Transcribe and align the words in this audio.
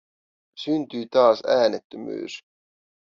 Syntyi 0.55 1.01
taas 1.13 1.39
äänettömyys. 1.57 2.33